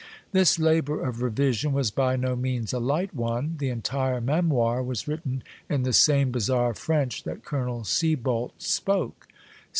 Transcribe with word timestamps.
This 0.31 0.57
labor 0.57 0.99
of 1.07 1.21
revision 1.21 1.73
was 1.73 1.91
by 1.91 2.15
no 2.15 2.35
means 2.35 2.73
a 2.73 2.79
light 2.79 3.13
one. 3.13 3.57
The 3.59 3.69
entire 3.69 4.19
Memoir 4.19 4.81
was 4.81 5.07
written 5.07 5.43
in 5.69 5.83
the 5.83 5.93
same 5.93 6.31
bizarre 6.31 6.73
French 6.73 7.21
that 7.21 7.45
Colonel 7.45 7.83
Sieboldt 7.83 8.59
spoke. 8.59 9.27